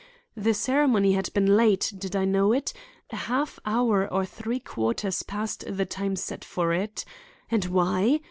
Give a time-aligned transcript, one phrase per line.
[0.35, 2.73] The ceremony had been late; did I know it?
[3.11, 7.05] A half hour or three quarters past the time set for it.
[7.51, 8.19] And why?